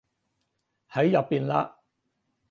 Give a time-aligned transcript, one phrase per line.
[0.89, 1.73] 喺入面嘞